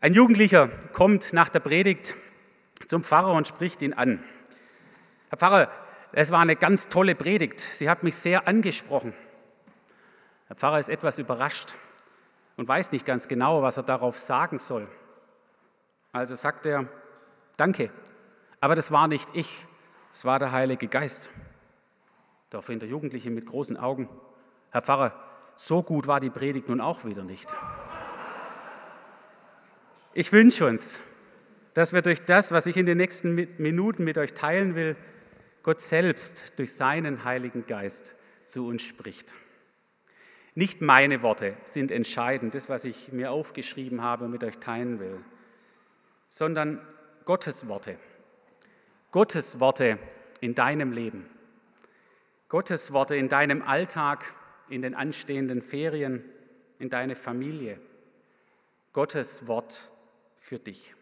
Ein 0.00 0.14
Jugendlicher 0.14 0.68
kommt 0.92 1.32
nach 1.32 1.48
der 1.48 1.58
Predigt 1.58 2.14
zum 2.86 3.02
Pfarrer 3.02 3.32
und 3.32 3.48
spricht 3.48 3.82
ihn 3.82 3.94
an. 3.94 4.22
Herr 5.28 5.38
Pfarrer, 5.38 5.72
es 6.12 6.30
war 6.30 6.38
eine 6.38 6.54
ganz 6.54 6.88
tolle 6.88 7.16
Predigt. 7.16 7.58
Sie 7.58 7.90
hat 7.90 8.04
mich 8.04 8.16
sehr 8.16 8.46
angesprochen. 8.46 9.12
Der 10.48 10.54
Pfarrer 10.54 10.78
ist 10.78 10.88
etwas 10.88 11.18
überrascht 11.18 11.74
und 12.56 12.68
weiß 12.68 12.92
nicht 12.92 13.06
ganz 13.06 13.26
genau, 13.26 13.62
was 13.62 13.76
er 13.76 13.82
darauf 13.82 14.18
sagen 14.18 14.60
soll. 14.60 14.86
Also 16.12 16.36
sagt 16.36 16.64
er, 16.66 16.86
danke, 17.56 17.90
aber 18.60 18.76
das 18.76 18.92
war 18.92 19.08
nicht 19.08 19.28
ich, 19.32 19.66
es 20.12 20.24
war 20.24 20.38
der 20.38 20.52
Heilige 20.52 20.86
Geist. 20.86 21.30
Daraufhin 22.50 22.78
der 22.78 22.88
Jugendliche 22.88 23.30
mit 23.30 23.46
großen 23.46 23.76
Augen, 23.76 24.08
Herr 24.70 24.82
Pfarrer, 24.82 25.12
so 25.56 25.82
gut 25.82 26.06
war 26.06 26.20
die 26.20 26.30
Predigt 26.30 26.68
nun 26.68 26.80
auch 26.80 27.04
wieder 27.04 27.24
nicht. 27.24 27.48
Ich 30.14 30.32
wünsche 30.32 30.66
uns, 30.66 31.02
dass 31.74 31.92
wir 31.92 32.02
durch 32.02 32.24
das, 32.24 32.50
was 32.50 32.66
ich 32.66 32.76
in 32.76 32.86
den 32.86 32.96
nächsten 32.96 33.34
Minuten 33.58 34.04
mit 34.04 34.18
euch 34.18 34.32
teilen 34.32 34.74
will, 34.74 34.96
Gott 35.62 35.80
selbst 35.80 36.58
durch 36.58 36.72
seinen 36.74 37.24
Heiligen 37.24 37.66
Geist 37.66 38.16
zu 38.46 38.66
uns 38.66 38.82
spricht. 38.82 39.34
Nicht 40.54 40.80
meine 40.80 41.22
Worte 41.22 41.56
sind 41.64 41.90
entscheidend, 41.90 42.54
das, 42.54 42.68
was 42.68 42.84
ich 42.84 43.12
mir 43.12 43.30
aufgeschrieben 43.30 44.02
habe 44.02 44.24
und 44.24 44.30
mit 44.30 44.42
euch 44.42 44.58
teilen 44.58 44.98
will, 44.98 45.20
sondern 46.26 46.80
Gottes 47.24 47.68
Worte. 47.68 47.98
Gottes 49.12 49.60
Worte 49.60 49.98
in 50.40 50.54
deinem 50.54 50.92
Leben. 50.92 51.28
Gottes 52.48 52.92
Worte 52.92 53.14
in 53.14 53.28
deinem 53.28 53.62
Alltag, 53.62 54.34
in 54.70 54.82
den 54.82 54.94
anstehenden 54.94 55.60
Ferien, 55.60 56.24
in 56.78 56.88
deine 56.88 57.14
Familie. 57.14 57.78
Gottes 58.94 59.46
Wort 59.46 59.90
für 60.48 60.58
dich. 60.58 60.94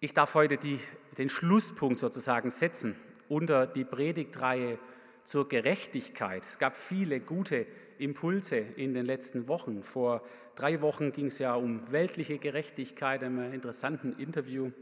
Ich 0.00 0.14
darf 0.14 0.34
heute 0.34 0.56
die, 0.56 0.80
den 1.18 1.28
Schlusspunkt 1.28 1.98
sozusagen 1.98 2.50
setzen 2.50 2.96
unter 3.28 3.66
die 3.66 3.84
Predigtreihe 3.84 4.78
zur 5.22 5.48
Gerechtigkeit. 5.48 6.42
Es 6.42 6.58
gab 6.58 6.74
viele 6.74 7.20
gute 7.20 7.66
Impulse 7.98 8.56
in 8.56 8.94
den 8.94 9.04
letzten 9.04 9.46
Wochen. 9.46 9.82
Vor 9.82 10.26
drei 10.56 10.80
Wochen 10.80 11.12
ging 11.12 11.26
es 11.26 11.38
ja 11.38 11.54
um 11.54 11.92
weltliche 11.92 12.38
Gerechtigkeit, 12.38 13.22
in 13.22 13.38
einem 13.38 13.52
interessanten 13.52 14.14
Interview. 14.18 14.72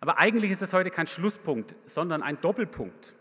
Aber 0.00 0.18
eigentlich 0.18 0.50
ist 0.50 0.62
es 0.62 0.72
heute 0.72 0.90
kein 0.90 1.06
Schlusspunkt, 1.06 1.76
sondern 1.86 2.22
ein 2.22 2.40
Doppelpunkt, 2.40 3.14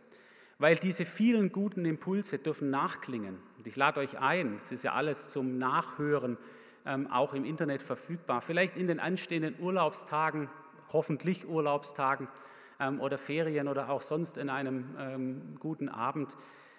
weil 0.57 0.75
diese 0.77 1.05
vielen 1.05 1.51
guten 1.51 1.85
Impulse 1.85 2.39
dürfen 2.39 2.71
nachklingen. 2.71 3.37
Und 3.57 3.67
ich 3.67 3.75
lade 3.75 3.99
euch 3.99 4.17
ein, 4.17 4.55
es 4.55 4.71
ist 4.71 4.83
ja 4.83 4.93
alles 4.93 5.29
zum 5.29 5.59
Nachhören 5.59 6.37
auch 7.11 7.33
im 7.33 7.45
Internet 7.45 7.83
verfügbar. 7.83 8.41
Vielleicht 8.41 8.77
in 8.77 8.87
den 8.87 8.99
anstehenden 8.99 9.55
Urlaubstagen, 9.59 10.49
hoffentlich 10.91 11.47
Urlaubstagen 11.47 12.27
ähm, 12.79 13.01
oder 13.01 13.17
Ferien 13.17 13.67
oder 13.67 13.89
auch 13.89 14.01
sonst 14.01 14.37
in 14.37 14.49
einem 14.49 14.95
ähm, 14.99 15.57
guten 15.59 15.89
Abend, 15.89 16.37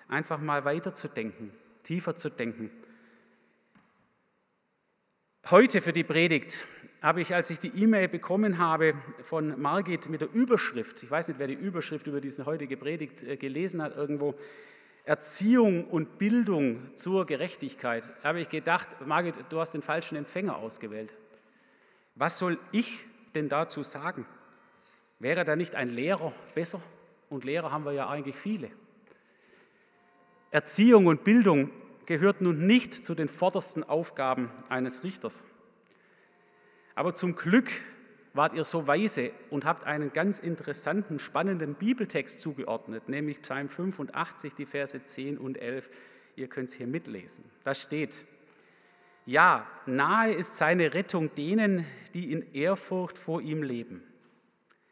einfach 0.09 0.41
mal 0.41 0.65
weiterzudenken, 0.65 1.53
tiefer 1.83 2.17
zu 2.17 2.31
denken. 2.31 2.71
Heute 5.51 5.81
für 5.81 5.93
die 5.93 6.05
Predigt 6.05 6.67
habe 7.01 7.21
ich, 7.21 7.35
als 7.35 7.51
ich 7.51 7.59
die 7.59 7.69
E-Mail 7.69 8.09
bekommen 8.09 8.59
habe 8.59 8.95
von 9.23 9.61
Margit 9.61 10.09
mit 10.09 10.21
der 10.21 10.33
Überschrift, 10.33 11.03
ich 11.03 11.11
weiß 11.11 11.29
nicht, 11.29 11.39
wer 11.39 11.47
die 11.47 11.55
Überschrift 11.55 12.07
über 12.07 12.21
diese 12.21 12.45
heutige 12.45 12.77
Predigt 12.77 13.23
äh, 13.23 13.37
gelesen 13.37 13.83
hat 13.83 13.97
irgendwo, 13.97 14.35
Erziehung 15.09 15.87
und 15.87 16.19
Bildung 16.19 16.95
zur 16.95 17.25
Gerechtigkeit, 17.25 18.11
habe 18.23 18.43
ich 18.43 18.51
gedacht, 18.51 18.89
Margit, 19.07 19.37
du 19.49 19.59
hast 19.59 19.73
den 19.73 19.81
falschen 19.81 20.17
Empfänger 20.17 20.59
ausgewählt. 20.59 21.15
Was 22.15 22.39
soll 22.39 22.59
ich 22.73 23.07
denn 23.35 23.49
dazu 23.49 23.83
sagen? 23.83 24.27
Wäre 25.19 25.47
da 25.47 25.57
nicht 25.57 25.75
ein 25.75 25.89
Lehrer 25.89 26.35
besser? 26.55 26.83
Und 27.31 27.45
Lehrer 27.45 27.73
haben 27.73 27.87
wir 27.87 27.93
ja 27.93 28.11
eigentlich 28.11 28.37
viele. 28.37 28.71
Erziehung 30.51 31.07
und 31.07 31.25
Bildung 31.25 31.71
gehört 32.05 32.43
nun 32.43 32.67
nicht 32.67 32.93
zu 32.93 33.15
den 33.15 33.29
vordersten 33.29 33.85
Aufgaben 33.85 34.51
eines 34.69 35.05
Richters. 35.05 35.43
Aber 36.95 37.15
zum 37.15 37.35
Glück 37.35 37.71
wart 38.39 38.55
ihr 38.55 38.63
so 38.63 38.87
weise 38.87 39.33
und 39.51 39.65
habt 39.65 39.83
einen 39.85 40.13
ganz 40.13 40.39
interessanten, 40.39 41.19
spannenden 41.19 41.75
Bibeltext 41.75 42.41
zugeordnet, 42.41 43.09
nämlich 43.09 43.43
Psalm 43.43 43.69
85, 43.69 44.55
die 44.55 44.65
Verse 44.65 45.03
10 45.03 45.39
und 45.39 45.59
11. 45.59 45.91
Ihr 46.37 46.47
könnt 46.47 46.69
es 46.69 46.77
hier 46.77 46.87
mitlesen. 46.87 47.45
Da 47.65 47.75
steht, 47.75 48.27
ja, 49.27 49.67
nahe 49.87 50.33
ist 50.33 50.57
seine 50.57 50.95
Rettung 50.95 51.35
denen, 51.35 51.85
die 52.15 52.31
in 52.31 52.55
Ehrfurcht 52.55 53.19
vor 53.19 53.41
ihm 53.43 53.65
leben. 53.65 54.05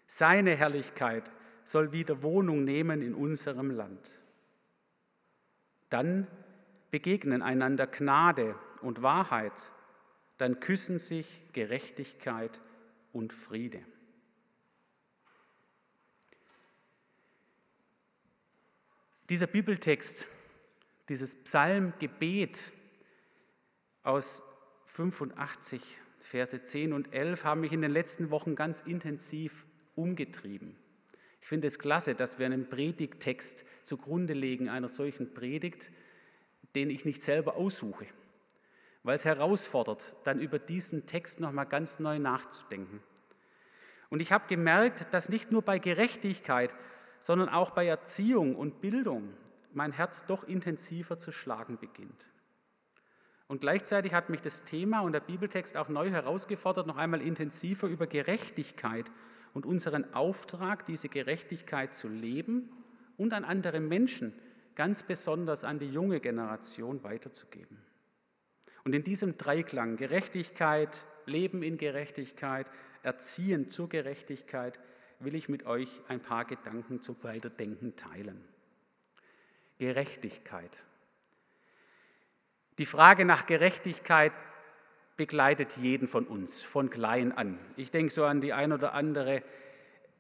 Seine 0.09 0.57
Herrlichkeit 0.57 1.31
soll 1.63 1.93
wieder 1.93 2.25
Wohnung 2.25 2.65
nehmen 2.65 3.01
in 3.01 3.15
unserem 3.15 3.71
Land. 3.71 4.11
Dann 5.89 6.27
begegnen 6.91 7.43
einander 7.43 7.87
Gnade 7.87 8.57
und 8.83 9.03
Wahrheit, 9.03 9.71
dann 10.37 10.59
küssen 10.59 10.99
sich 10.99 11.45
Gerechtigkeit 11.53 12.61
und 13.16 13.32
Friede. 13.32 13.81
Dieser 19.31 19.47
Bibeltext, 19.47 20.28
dieses 21.09 21.34
Psalmgebet 21.34 22.72
aus 24.03 24.43
85, 24.84 25.81
Verse 26.21 26.62
10 26.62 26.93
und 26.93 27.12
11 27.12 27.44
haben 27.44 27.62
mich 27.62 27.72
in 27.72 27.81
den 27.81 27.91
letzten 27.91 28.31
Wochen 28.31 28.54
ganz 28.54 28.81
intensiv 28.81 29.65
umgetrieben. 29.94 30.77
Ich 31.41 31.47
finde 31.47 31.69
es 31.69 31.78
klasse, 31.78 32.15
dass 32.15 32.38
wir 32.38 32.47
einen 32.47 32.69
Predigttext 32.69 33.65
zugrunde 33.83 34.34
legen 34.34 34.69
einer 34.69 34.88
solchen 34.88 35.33
Predigt, 35.33 35.91
den 36.75 36.91
ich 36.91 37.06
nicht 37.06 37.22
selber 37.22 37.56
aussuche 37.56 38.06
weil 39.06 39.15
es 39.15 39.25
herausfordert, 39.25 40.17
dann 40.25 40.41
über 40.41 40.59
diesen 40.59 41.06
Text 41.06 41.39
nochmal 41.39 41.67
ganz 41.67 42.00
neu 42.00 42.19
nachzudenken. 42.19 43.00
Und 44.11 44.19
ich 44.19 44.33
habe 44.33 44.49
gemerkt, 44.49 45.15
dass 45.15 45.28
nicht 45.28 45.53
nur 45.53 45.62
bei 45.62 45.78
Gerechtigkeit, 45.78 46.75
sondern 47.21 47.49
auch 47.49 47.71
bei 47.71 47.87
Erziehung 47.87 48.56
und 48.56 48.81
Bildung 48.81 49.33
mein 49.72 49.93
Herz 49.93 50.27
doch 50.27 50.43
intensiver 50.43 51.21
zu 51.21 51.31
schlagen 51.31 51.78
beginnt. 51.78 52.27
Und 53.47 53.61
gleichzeitig 53.61 54.12
hat 54.12 54.28
mich 54.28 54.41
das 54.41 54.65
Thema 54.65 55.03
und 55.03 55.12
der 55.12 55.21
Bibeltext 55.21 55.77
auch 55.77 55.89
neu 55.89 56.11
herausgefordert, 56.11 56.89
noch 56.89 56.97
einmal 56.97 57.22
intensiver 57.22 57.87
über 57.87 58.09
Gerechtigkeit 58.09 59.09
und 59.55 59.66
unseren 59.66 60.15
Auftrag, 60.15 60.84
diese 60.84 61.09
Gerechtigkeit 61.09 61.95
zu 61.95 62.09
leben 62.09 62.71
und 63.16 63.33
an 63.33 63.45
andere 63.45 63.78
Menschen, 63.78 64.33
ganz 64.75 65.05
besonders 65.05 65.62
an 65.62 65.78
die 65.78 65.93
junge 65.93 66.19
Generation 66.19 67.05
weiterzugeben. 67.05 67.78
Und 68.86 68.94
in 68.94 69.02
diesem 69.02 69.36
Dreiklang 69.36 69.97
Gerechtigkeit, 69.97 71.04
Leben 71.24 71.64
in 71.64 71.76
Gerechtigkeit, 71.76 72.70
Erziehen 73.02 73.69
zur 73.69 73.88
Gerechtigkeit 73.88 74.78
will 75.19 75.34
ich 75.34 75.48
mit 75.48 75.66
euch 75.66 75.88
ein 76.06 76.20
paar 76.20 76.44
Gedanken 76.44 77.02
zum 77.02 77.16
Weiterdenken 77.22 77.97
teilen. 77.97 78.41
Gerechtigkeit. 79.78 80.84
Die 82.78 82.86
Frage 82.86 83.24
nach 83.24 83.47
Gerechtigkeit 83.47 84.32
begleitet 85.16 85.76
jeden 85.78 86.06
von 86.06 86.24
uns, 86.24 86.62
von 86.62 86.88
klein 86.88 87.32
an. 87.32 87.58
Ich 87.76 87.91
denke 87.91 88.12
so 88.12 88.24
an 88.24 88.41
die 88.41 88.53
ein 88.53 88.70
oder 88.70 88.94
andere 88.94 89.42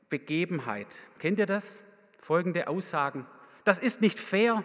Begebenheit. 0.08 0.98
Kennt 1.20 1.38
ihr 1.38 1.46
das? 1.46 1.84
Folgende 2.18 2.66
Aussagen. 2.66 3.28
Das 3.62 3.78
ist 3.78 4.00
nicht 4.00 4.18
fair, 4.18 4.64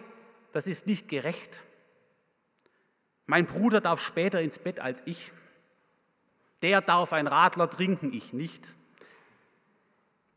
das 0.52 0.66
ist 0.66 0.88
nicht 0.88 1.08
gerecht. 1.08 1.62
Mein 3.26 3.46
Bruder 3.46 3.80
darf 3.80 4.00
später 4.00 4.40
ins 4.40 4.58
Bett 4.58 4.80
als 4.80 5.02
ich. 5.06 5.32
Der 6.62 6.80
darf 6.80 7.12
ein 7.12 7.26
Radler 7.26 7.68
trinken, 7.68 8.12
ich 8.12 8.32
nicht. 8.32 8.76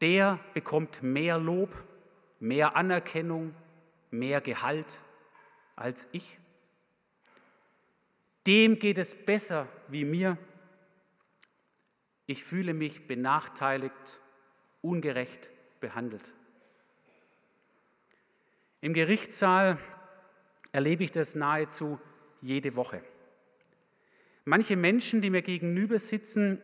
Der 0.01 0.39
bekommt 0.54 1.04
mehr 1.04 1.38
Lob, 1.38 1.75
mehr 2.39 2.75
Anerkennung, 2.75 3.56
mehr 4.12 4.42
Gehalt 4.42 5.01
als 5.75 6.07
ich. 6.12 6.39
Dem 8.48 8.80
geht 8.80 8.98
es 8.98 9.15
besser 9.15 9.68
wie 9.88 10.06
mir. 10.06 10.38
Ich 12.27 12.44
fühle 12.44 12.74
mich 12.74 13.07
benachteiligt, 13.07 14.21
ungerecht 14.81 15.51
behandelt. 15.80 16.33
Im 18.81 18.94
Gerichtssaal 18.94 19.77
erlebe 20.71 21.04
ich 21.04 21.12
das 21.12 21.36
nahezu 21.36 22.00
jede 22.41 22.75
Woche. 22.75 23.01
Manche 24.45 24.75
Menschen, 24.75 25.21
die 25.21 25.29
mir 25.29 25.41
gegenüber 25.41 25.97
sitzen, 25.97 26.61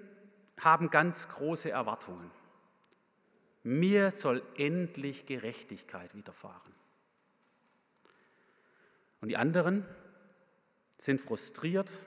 haben 0.59 0.89
ganz 0.89 1.29
große 1.29 1.71
Erwartungen. 1.71 2.29
Mir 3.63 4.11
soll 4.11 4.43
endlich 4.57 5.25
Gerechtigkeit 5.25 6.15
widerfahren. 6.15 6.73
Und 9.19 9.29
die 9.29 9.37
anderen 9.37 9.85
sind 10.97 11.21
frustriert 11.21 12.05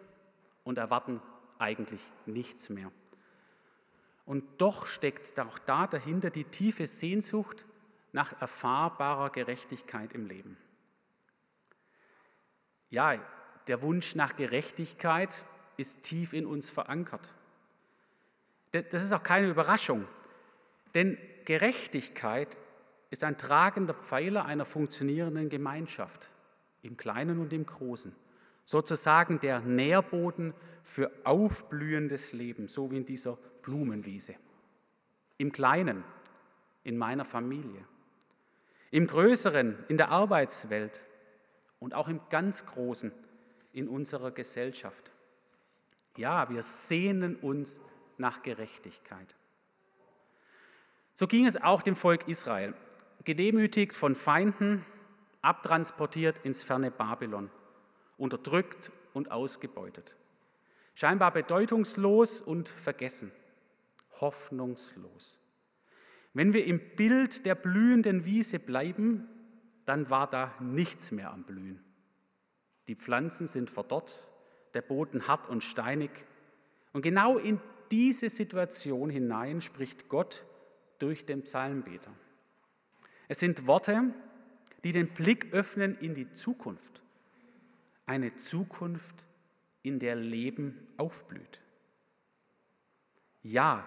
und 0.64 0.78
erwarten 0.78 1.20
eigentlich 1.58 2.00
nichts 2.26 2.69
mehr. 2.69 2.90
Und 4.26 4.44
doch 4.61 4.87
steckt 4.87 5.38
auch 5.38 5.58
da 5.58 5.87
dahinter 5.87 6.31
die 6.31 6.44
tiefe 6.44 6.87
Sehnsucht 6.87 7.64
nach 8.12 8.40
erfahrbarer 8.40 9.31
Gerechtigkeit 9.31 10.12
im 10.12 10.26
Leben. 10.26 10.56
Ja, 12.90 13.19
der 13.66 13.82
Wunsch 13.82 14.14
nach 14.14 14.37
Gerechtigkeit 14.37 15.44
ist 15.76 16.02
tief 16.02 16.32
in 16.32 16.46
uns 16.46 16.70
verankert. 16.70 17.34
Das 18.72 19.02
ist 19.02 19.12
auch 19.12 19.22
keine 19.22 19.49
Überraschung, 19.49 20.06
denn 20.94 21.16
Gerechtigkeit 21.44 22.56
ist 23.11 23.22
ein 23.22 23.38
tragender 23.38 23.94
Pfeiler 23.94 24.44
einer 24.44 24.64
funktionierenden 24.64 25.49
Gemeinschaft, 25.49 26.31
im 26.82 26.96
Kleinen 26.96 27.38
und 27.38 27.52
im 27.52 27.64
Großen. 27.64 28.14
Sozusagen 28.64 29.40
der 29.40 29.61
Nährboden 29.61 30.55
für 30.82 31.11
aufblühendes 31.25 32.32
Leben, 32.32 32.66
so 32.66 32.90
wie 32.90 32.96
in 32.96 33.06
dieser 33.06 33.38
Blumenwiese. 33.62 34.34
Im 35.38 35.52
Kleinen, 35.52 36.02
in 36.82 36.96
meiner 36.96 37.25
Familie. 37.25 37.84
Im 38.90 39.06
Größeren, 39.06 39.76
in 39.88 39.96
der 39.96 40.11
Arbeitswelt. 40.11 41.05
Und 41.81 41.94
auch 41.94 42.08
im 42.08 42.20
ganz 42.31 42.66
Großen, 42.66 43.12
in 43.75 43.88
unserer 43.88 44.31
Gesellschaft. 44.31 45.11
Ja, 46.17 46.49
wir 46.49 46.62
sehnen 46.62 47.37
uns 47.37 47.81
nach 48.17 48.43
Gerechtigkeit. 48.43 49.35
So 51.12 51.26
ging 51.26 51.47
es 51.47 51.61
auch 51.61 51.82
dem 51.82 51.97
Volk 51.97 52.29
Israel, 52.29 52.75
gedemütigt 53.25 53.94
von 53.94 54.15
Feinden, 54.15 54.87
abtransportiert 55.43 56.38
ins 56.44 56.62
ferne 56.62 56.91
Babylon, 56.91 57.50
unterdrückt 58.17 58.91
und 59.12 59.31
ausgebeutet. 59.31 60.15
Scheinbar 60.94 61.32
bedeutungslos 61.32 62.41
und 62.41 62.69
vergessen, 62.69 63.32
hoffnungslos. 64.21 65.38
Wenn 66.32 66.53
wir 66.53 66.65
im 66.65 66.81
Bild 66.97 67.44
der 67.47 67.56
blühenden 67.56 68.25
Wiese 68.25 68.59
bleiben, 68.59 69.29
dann 69.87 70.11
war 70.11 70.29
da 70.29 70.55
nichts 70.61 71.11
mehr 71.11 71.32
am 71.32 71.44
Blühen. 71.44 71.85
Die 72.89 72.95
Pflanzen 72.95 73.47
sind 73.47 73.71
verdorrt, 73.71 74.29
der 74.75 74.83
Boden 74.83 75.27
hart 75.27 75.49
und 75.49 75.63
steinig. 75.63 76.11
Und 76.93 77.03
genau 77.03 77.39
in 77.39 77.61
diese 77.91 78.29
Situation 78.29 79.11
hinein 79.11 79.61
spricht 79.61 80.09
Gott 80.09 80.45
durch 80.99 81.27
den 81.27 81.43
Psalmbeter. 81.43 82.13
Es 83.29 83.41
sind 83.41 83.67
Worte, 83.67 84.13
die 84.85 84.93
den 84.93 85.09
Blick 85.09 85.53
öffnen 85.53 85.97
in 85.99 86.15
die 86.15 86.31
Zukunft. 86.33 87.03
Eine 88.07 88.35
Zukunft, 88.37 89.27
in 89.83 89.99
der 89.99 90.17
Leben 90.17 90.89
aufblüht. 90.97 91.61
Ja, 93.43 93.87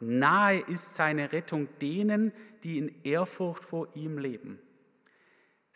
nahe 0.00 0.58
ist 0.58 0.96
seine 0.96 1.32
Rettung 1.32 1.68
denen, 1.80 2.32
die 2.64 2.78
in 2.78 2.94
Ehrfurcht 3.04 3.64
vor 3.64 3.88
ihm 3.94 4.18
leben. 4.18 4.58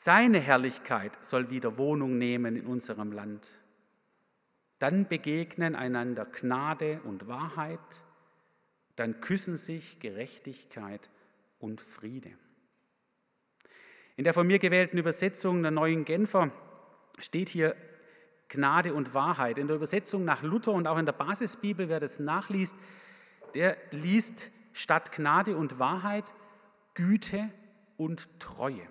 Seine 0.03 0.39
Herrlichkeit 0.39 1.23
soll 1.23 1.51
wieder 1.51 1.77
Wohnung 1.77 2.17
nehmen 2.17 2.57
in 2.57 2.65
unserem 2.65 3.13
Land. 3.13 3.61
Dann 4.79 5.07
begegnen 5.07 5.75
einander 5.75 6.25
Gnade 6.25 7.03
und 7.05 7.29
Wahrheit, 7.29 7.79
dann 8.97 9.21
küssen 9.21 9.59
sich 9.59 10.01
Gerechtigkeit 10.01 11.11
und 11.59 11.83
Friede. 11.83 12.31
In 14.17 14.25
der 14.25 14.33
von 14.33 14.47
mir 14.47 14.59
gewählten 14.59 14.97
Übersetzung 14.97 15.61
der 15.61 15.71
neuen 15.71 16.07
Genfer 16.07 16.51
steht 17.19 17.51
hier 17.51 17.77
Gnade 18.49 18.95
und 18.95 19.13
Wahrheit. 19.13 19.59
In 19.59 19.67
der 19.67 19.77
Übersetzung 19.77 20.25
nach 20.25 20.43
Luther 20.43 20.73
und 20.73 20.87
auch 20.87 20.97
in 20.97 21.05
der 21.05 21.13
Basisbibel, 21.13 21.91
wer 21.91 22.01
das 22.01 22.21
nachliest, 22.21 22.75
der 23.53 23.77
liest 23.91 24.51
statt 24.73 25.13
Gnade 25.13 25.59
und 25.59 25.79
Wahrheit 25.79 26.35
Güte 26.95 27.51
und 27.99 28.41
Treue. 28.41 28.89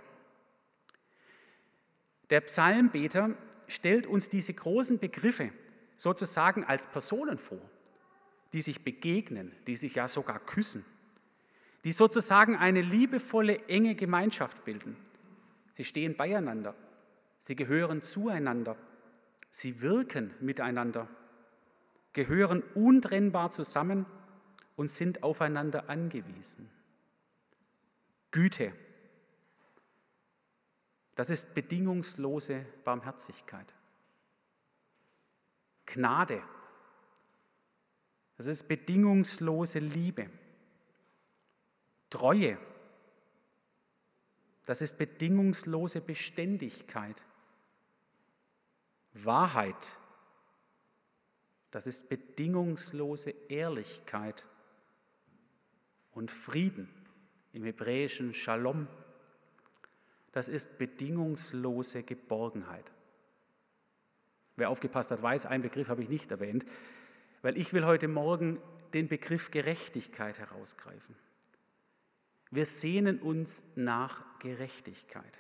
Der 2.30 2.42
Psalmbeter 2.42 3.36
stellt 3.68 4.08
uns 4.08 4.30
diese 4.30 4.54
großen 4.54 5.00
Begriffe 5.00 5.52
sozusagen 5.98 6.64
als 6.64 6.88
Personen 6.88 7.38
vor, 7.38 7.62
die 8.54 8.62
sich 8.62 8.84
begegnen, 8.84 9.52
die 9.68 9.76
sich 9.76 9.96
ja 9.96 10.08
sogar 10.08 10.40
küssen, 10.40 10.86
die 11.84 11.92
sozusagen 11.92 12.56
eine 12.56 12.81
liebevolle, 12.81 13.68
enge 13.68 13.96
Gemeinschaft 13.96 14.64
bilden. 14.66 14.96
Sie 15.74 15.86
stehen 15.86 16.16
beieinander, 16.16 16.76
sie 17.38 17.56
gehören 17.56 18.02
zueinander, 18.02 18.76
sie 19.50 19.81
wirken 19.81 20.34
miteinander, 20.40 21.08
gehören 22.14 22.64
untrennbar 22.76 23.52
zusammen 23.52 24.06
und 24.76 24.90
sind 24.90 25.24
aufeinander 25.24 25.90
angewiesen. 25.90 26.70
Güte, 28.31 28.74
das 31.19 31.30
ist 31.30 31.54
bedingungslose 31.54 32.66
Barmherzigkeit. 32.86 33.74
Gnade. 35.86 36.42
Das 38.38 38.45
ist 38.45 38.69
bedingungslose 38.69 39.80
Liebe. 39.80 40.30
Treue. 42.10 42.57
Das 44.66 44.81
ist 44.81 44.98
bedingungslose 44.98 46.00
Beständigkeit. 46.00 47.21
Wahrheit. 49.12 49.98
Das 51.69 51.86
ist 51.86 52.07
bedingungslose 52.07 53.31
Ehrlichkeit. 53.50 54.48
Und 56.12 56.31
Frieden 56.31 56.88
im 57.51 57.66
hebräischen 57.66 58.33
Shalom 58.33 58.88
das 60.31 60.48
ist 60.48 60.78
bedingungslose 60.78 62.04
Geborgenheit. 62.04 62.92
Wer 64.56 64.70
aufgepasst 64.70 65.12
hat, 65.12 65.22
weiß, 65.22 65.46
einen 65.46 65.64
Begriff 65.64 65.88
habe 65.88 66.04
ich 66.04 66.10
nicht 66.10 66.31
erwähnt, 66.31 66.66
weil 67.42 67.58
ich 67.58 67.74
will 67.74 67.86
heute 67.86 68.08
Morgen 68.08 68.62
den 68.94 69.08
Begriff 69.08 69.52
Gerechtigkeit 69.52 70.40
herausgreifen. 70.40 71.16
Wir 72.52 72.66
sehnen 72.66 73.20
uns 73.20 73.64
nach 73.76 74.24
Gerechtigkeit. 74.40 75.40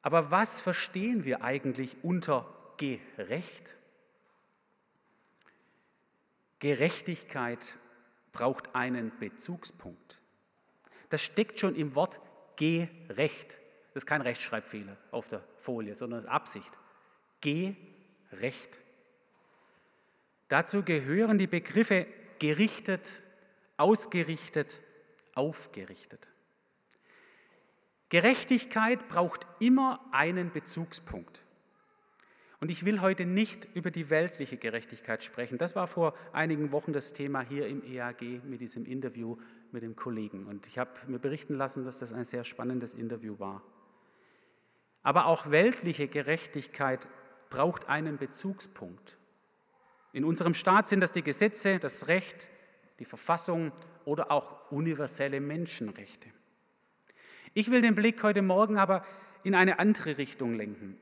Aber 0.00 0.30
was 0.30 0.60
verstehen 0.60 1.24
wir 1.24 1.42
eigentlich 1.42 1.96
unter 2.02 2.46
gerecht? 2.78 3.76
Gerechtigkeit 6.60 7.78
braucht 8.32 8.74
einen 8.74 9.12
Bezugspunkt. 9.18 10.07
Das 11.08 11.22
steckt 11.22 11.58
schon 11.58 11.74
im 11.74 11.94
Wort 11.94 12.20
gerecht. 12.56 13.58
Das 13.94 14.02
ist 14.02 14.06
kein 14.06 14.20
Rechtschreibfehler 14.20 14.96
auf 15.10 15.28
der 15.28 15.42
Folie, 15.56 15.94
sondern 15.94 16.26
Absicht. 16.26 16.70
Gerecht. 17.40 18.78
Dazu 20.48 20.82
gehören 20.82 21.38
die 21.38 21.46
Begriffe 21.46 22.06
gerichtet, 22.38 23.22
ausgerichtet, 23.76 24.80
aufgerichtet. 25.34 26.26
Gerechtigkeit 28.08 29.08
braucht 29.08 29.46
immer 29.60 30.00
einen 30.12 30.50
Bezugspunkt. 30.50 31.42
Und 32.60 32.70
ich 32.70 32.84
will 32.84 33.00
heute 33.00 33.24
nicht 33.24 33.68
über 33.74 33.90
die 33.90 34.10
weltliche 34.10 34.56
Gerechtigkeit 34.56 35.22
sprechen. 35.22 35.58
Das 35.58 35.76
war 35.76 35.86
vor 35.86 36.14
einigen 36.32 36.72
Wochen 36.72 36.92
das 36.92 37.12
Thema 37.12 37.40
hier 37.42 37.68
im 37.68 37.84
EAG 37.84 38.42
mit 38.44 38.60
diesem 38.60 38.84
Interview 38.84 39.36
mit 39.72 39.82
dem 39.82 39.96
Kollegen. 39.96 40.46
Und 40.46 40.66
ich 40.66 40.78
habe 40.78 40.90
mir 41.06 41.18
berichten 41.18 41.54
lassen, 41.54 41.84
dass 41.84 41.98
das 41.98 42.12
ein 42.12 42.24
sehr 42.24 42.44
spannendes 42.44 42.94
Interview 42.94 43.38
war. 43.38 43.62
Aber 45.02 45.26
auch 45.26 45.50
weltliche 45.50 46.08
Gerechtigkeit 46.08 47.08
braucht 47.50 47.88
einen 47.88 48.18
Bezugspunkt. 48.18 49.18
In 50.12 50.24
unserem 50.24 50.54
Staat 50.54 50.88
sind 50.88 51.00
das 51.00 51.12
die 51.12 51.22
Gesetze, 51.22 51.78
das 51.78 52.08
Recht, 52.08 52.50
die 52.98 53.04
Verfassung 53.04 53.72
oder 54.04 54.30
auch 54.30 54.70
universelle 54.70 55.40
Menschenrechte. 55.40 56.28
Ich 57.54 57.70
will 57.70 57.80
den 57.80 57.94
Blick 57.94 58.22
heute 58.22 58.42
Morgen 58.42 58.78
aber 58.78 59.04
in 59.44 59.54
eine 59.54 59.78
andere 59.78 60.18
Richtung 60.18 60.54
lenken. 60.54 60.98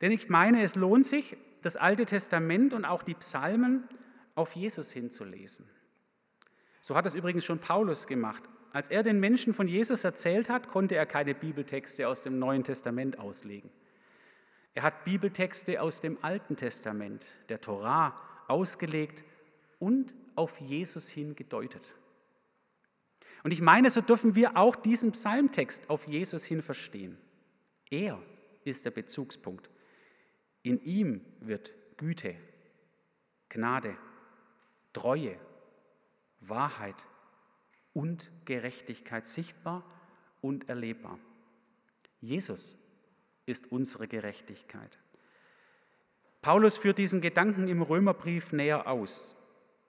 Denn 0.00 0.12
ich 0.12 0.28
meine, 0.28 0.62
es 0.62 0.74
lohnt 0.74 1.06
sich, 1.06 1.36
das 1.62 1.76
Alte 1.76 2.06
Testament 2.06 2.72
und 2.74 2.84
auch 2.84 3.02
die 3.02 3.14
Psalmen 3.14 3.88
auf 4.34 4.54
Jesus 4.54 4.92
hinzulesen. 4.92 5.66
So 6.86 6.94
hat 6.94 7.04
es 7.04 7.14
übrigens 7.14 7.44
schon 7.44 7.58
Paulus 7.58 8.06
gemacht. 8.06 8.44
Als 8.70 8.90
er 8.90 9.02
den 9.02 9.18
Menschen 9.18 9.52
von 9.52 9.66
Jesus 9.66 10.04
erzählt 10.04 10.48
hat, 10.48 10.68
konnte 10.68 10.94
er 10.94 11.04
keine 11.04 11.34
Bibeltexte 11.34 12.06
aus 12.06 12.22
dem 12.22 12.38
Neuen 12.38 12.62
Testament 12.62 13.18
auslegen. 13.18 13.70
Er 14.72 14.84
hat 14.84 15.04
Bibeltexte 15.04 15.82
aus 15.82 16.00
dem 16.00 16.16
Alten 16.22 16.54
Testament, 16.54 17.26
der 17.48 17.60
Torah, 17.60 18.14
ausgelegt 18.46 19.24
und 19.80 20.14
auf 20.36 20.60
Jesus 20.60 21.08
hin 21.08 21.34
gedeutet. 21.34 21.92
Und 23.42 23.50
ich 23.50 23.60
meine, 23.60 23.90
so 23.90 24.00
dürfen 24.00 24.36
wir 24.36 24.56
auch 24.56 24.76
diesen 24.76 25.10
Psalmtext 25.10 25.90
auf 25.90 26.06
Jesus 26.06 26.44
hin 26.44 26.62
verstehen. 26.62 27.18
Er 27.90 28.16
ist 28.62 28.84
der 28.84 28.92
Bezugspunkt. 28.92 29.70
In 30.62 30.80
ihm 30.84 31.20
wird 31.40 31.72
Güte 31.96 32.36
Gnade, 33.48 33.96
Treue, 34.92 35.36
Wahrheit 36.40 37.06
und 37.92 38.30
Gerechtigkeit 38.44 39.26
sichtbar 39.26 39.84
und 40.40 40.68
erlebbar. 40.68 41.18
Jesus 42.20 42.76
ist 43.46 43.72
unsere 43.72 44.08
Gerechtigkeit. 44.08 44.98
Paulus 46.42 46.76
führt 46.76 46.98
diesen 46.98 47.20
Gedanken 47.20 47.68
im 47.68 47.82
Römerbrief 47.82 48.52
näher 48.52 48.86
aus. 48.86 49.36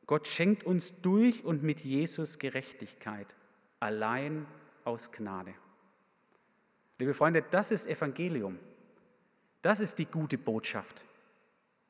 Gott 0.06 0.28
schenkt 0.28 0.64
uns 0.64 1.02
durch 1.02 1.44
und 1.44 1.64
mit 1.64 1.82
Jesus 1.82 2.40
Gerechtigkeit, 2.40 3.36
allein 3.80 4.48
aus 4.86 5.12
Gnade. 5.12 5.54
Liebe 6.98 7.14
Freunde, 7.14 7.44
das 7.44 7.72
ist 7.72 7.88
Evangelium. 7.88 8.58
Das 9.62 9.80
ist 9.80 10.00
die 10.00 10.06
gute 10.06 10.38
Botschaft. 10.38 11.04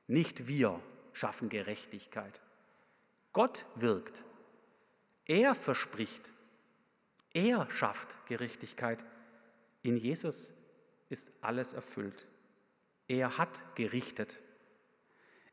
Nicht 0.08 0.48
wir 0.48 0.80
schaffen 1.14 1.48
Gerechtigkeit. 1.48 2.42
Gott 3.34 3.66
wirkt. 3.76 4.24
Er 5.28 5.54
verspricht. 5.54 6.32
Er 7.34 7.70
schafft 7.70 8.18
Gerechtigkeit. 8.26 9.04
In 9.84 9.98
Jesus 9.98 10.54
ist 11.10 11.32
alles 11.42 11.74
erfüllt. 11.74 12.26
Er 13.08 13.38
hat 13.38 13.64
gerichtet. 13.76 14.40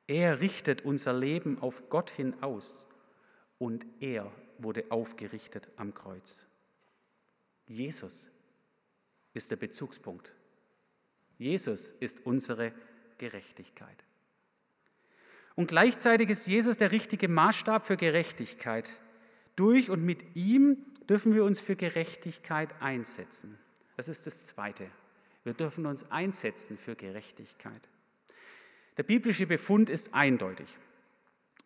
Er 0.06 0.40
richtet 0.40 0.84
unser 0.84 1.12
Leben 1.12 1.58
auf 1.60 1.88
Gott 1.88 2.10
hin 2.10 2.42
aus 2.42 2.86
und 3.58 3.86
er 4.00 4.30
wurde 4.58 4.84
aufgerichtet 4.90 5.68
am 5.76 5.94
Kreuz. 5.94 6.46
Jesus 7.66 8.28
ist 9.32 9.50
der 9.50 9.56
Bezugspunkt. 9.56 10.32
Jesus 11.38 11.90
ist 11.90 12.24
unsere 12.26 12.72
Gerechtigkeit. 13.18 14.04
Und 15.56 15.68
gleichzeitig 15.68 16.30
ist 16.30 16.46
Jesus 16.46 16.76
der 16.76 16.92
richtige 16.92 17.28
Maßstab 17.28 17.86
für 17.86 17.96
Gerechtigkeit. 17.96 18.90
Durch 19.56 19.90
und 19.90 20.04
mit 20.04 20.36
ihm 20.36 20.78
dürfen 21.08 21.34
wir 21.34 21.44
uns 21.44 21.60
für 21.60 21.76
Gerechtigkeit 21.76 22.70
einsetzen. 22.80 23.58
Das 23.96 24.08
ist 24.08 24.26
das 24.26 24.46
Zweite. 24.46 24.90
Wir 25.44 25.54
dürfen 25.54 25.86
uns 25.86 26.10
einsetzen 26.10 26.76
für 26.76 26.96
Gerechtigkeit. 26.96 27.88
Der 28.96 29.02
biblische 29.02 29.46
Befund 29.46 29.90
ist 29.90 30.14
eindeutig. 30.14 30.78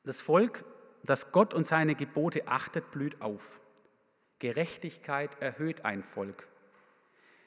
Das 0.05 0.21
Volk, 0.21 0.65
das 1.05 1.33
Gott 1.33 1.55
und 1.55 1.67
seine 1.67 1.95
Gebote 1.95 2.49
achtet, 2.49 2.91
blüht 2.91 3.21
auf. 3.21 3.61
Gerechtigkeit 4.39 5.41
erhöht 5.41 5.85
ein 5.85 6.03
Volk. 6.03 6.47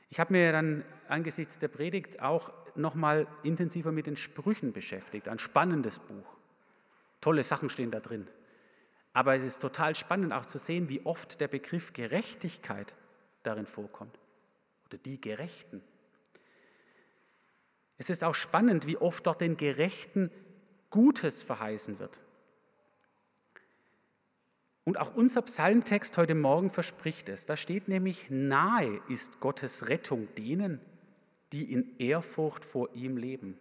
Ich 0.09 0.19
habe 0.19 0.33
mir 0.33 0.51
dann 0.51 0.83
angesichts 1.07 1.57
der 1.57 1.69
Predigt 1.69 2.21
auch 2.21 2.51
nochmal 2.75 3.27
intensiver 3.43 3.91
mit 3.91 4.07
den 4.07 4.17
Sprüchen 4.17 4.73
beschäftigt. 4.73 5.27
Ein 5.27 5.39
spannendes 5.39 5.99
Buch. 5.99 6.25
Tolle 7.21 7.43
Sachen 7.43 7.69
stehen 7.69 7.91
da 7.91 7.99
drin. 7.99 8.27
Aber 9.13 9.35
es 9.35 9.43
ist 9.43 9.59
total 9.59 9.95
spannend 9.95 10.33
auch 10.33 10.45
zu 10.45 10.57
sehen, 10.57 10.89
wie 10.89 11.05
oft 11.05 11.41
der 11.41 11.47
Begriff 11.47 11.93
Gerechtigkeit 11.93 12.93
darin 13.43 13.65
vorkommt. 13.65 14.17
Oder 14.85 14.97
die 14.97 15.19
Gerechten. 15.19 15.81
Es 17.97 18.09
ist 18.09 18.23
auch 18.23 18.35
spannend, 18.35 18.87
wie 18.87 18.97
oft 18.97 19.27
dort 19.27 19.41
den 19.41 19.57
Gerechten 19.57 20.31
Gutes 20.89 21.43
verheißen 21.43 21.99
wird. 21.99 22.19
Und 24.83 24.97
auch 24.99 25.13
unser 25.13 25.43
Psalmtext 25.43 26.17
heute 26.17 26.33
Morgen 26.33 26.69
verspricht 26.69 27.29
es. 27.29 27.45
Da 27.45 27.55
steht 27.55 27.87
nämlich, 27.87 28.27
nahe 28.29 29.01
ist 29.07 29.39
Gottes 29.39 29.89
Rettung 29.89 30.33
denen, 30.35 30.79
die 31.53 31.71
in 31.71 31.97
Ehrfurcht 31.99 32.65
vor 32.65 32.93
ihm 32.95 33.17
leben. 33.17 33.57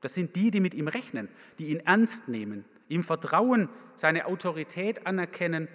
Das 0.00 0.14
sind 0.14 0.36
die, 0.36 0.50
die 0.50 0.60
mit 0.60 0.74
ihm 0.74 0.88
rechnen, 0.88 1.28
die 1.58 1.68
ihn 1.68 1.80
ernst 1.80 2.28
nehmen, 2.28 2.64
ihm 2.88 3.02
vertrauen, 3.02 3.68
seine 3.94 4.26
Autorität 4.26 5.06
anerkennen. 5.06 5.68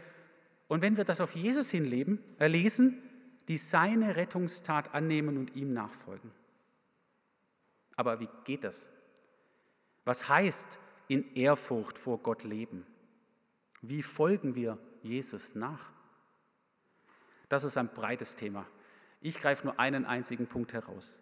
Und 0.68 0.82
wenn 0.82 0.98
wir 0.98 1.04
das 1.04 1.22
auf 1.22 1.36
Jesus 1.36 1.70
hinleben, 1.70 2.24
erlesen, 2.38 3.02
die 3.48 3.58
seine 3.58 4.16
Rettungstat 4.16 4.94
annehmen 4.94 5.38
und 5.38 5.56
ihm 5.56 5.74
nachfolgen. 5.74 6.32
Aber 7.96 8.20
wie 8.20 8.30
geht 8.46 8.64
das? 8.64 8.90
Was 10.06 10.30
heißt 10.30 10.80
in 11.08 11.36
Ehrfurcht 11.36 11.98
vor 11.98 12.20
Gott 12.20 12.44
leben? 12.44 12.86
Wie 13.82 14.04
folgen 14.04 14.56
wir 14.56 14.78
Jesus 15.02 15.56
nach? 15.56 15.92
Das 17.50 17.64
ist 17.64 17.78
ein 17.78 17.90
breites 17.90 18.36
Thema. 18.36 18.66
Ich 19.20 19.40
greife 19.40 19.66
nur 19.66 19.80
einen 19.80 20.06
einzigen 20.06 20.48
Punkt 20.48 20.74
heraus. 20.74 21.20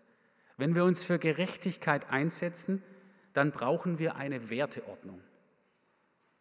Wenn 0.57 0.75
wir 0.75 0.83
uns 0.83 1.03
für 1.03 1.19
Gerechtigkeit 1.19 2.09
einsetzen, 2.09 2.83
dann 3.33 3.51
brauchen 3.51 3.97
wir 3.97 4.15
eine 4.15 4.49
Werteordnung. 4.49 5.21